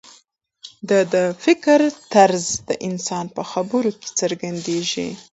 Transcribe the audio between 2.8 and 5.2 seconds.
انسان په خبرو کې څرګندېږي.